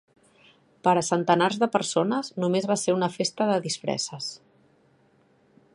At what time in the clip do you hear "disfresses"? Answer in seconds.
3.67-4.33